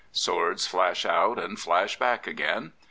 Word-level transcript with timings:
Swords 0.11 0.65
flash 0.65 1.05
out 1.05 1.37
and 1.37 1.59
flash 1.59 1.99
back 1.99 2.25
again. 2.25 2.73